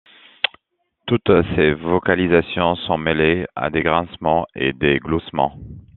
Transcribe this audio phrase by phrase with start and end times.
[1.05, 5.55] Toutes ces vocalisations sont mêlées à des grincements et des gloussements.